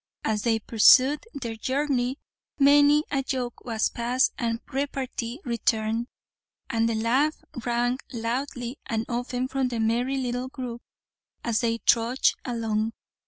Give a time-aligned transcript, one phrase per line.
[0.23, 2.17] As they pursued their journey
[2.57, 6.07] many a joke was passed and repartee returned,
[6.71, 10.81] and the laugh rang loudly and often from the merry little group
[11.43, 12.93] as they trudged along.